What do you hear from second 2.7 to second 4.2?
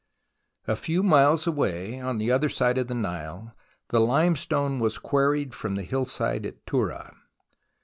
of the Nile, the